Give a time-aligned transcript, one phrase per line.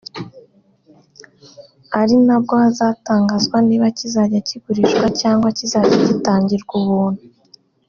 [1.99, 7.23] ari nabwo hazatangazwa niba kizajya kigurishwa cyangwa kizajya gitangirwa ubuntu